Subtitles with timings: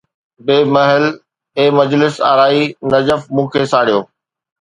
[0.45, 1.05] بي محل،
[1.57, 3.21] اي مجلس آرائي نجف!
[3.35, 3.99] مون کي ساڙيو